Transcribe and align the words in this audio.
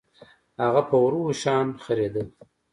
هغه 0.61 0.81
په 0.89 0.95
ورو 1.03 1.21
شان 1.41 1.67
خرېدل 1.83 2.27